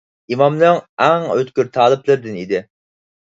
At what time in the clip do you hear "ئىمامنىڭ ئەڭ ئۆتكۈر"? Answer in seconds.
0.35-1.69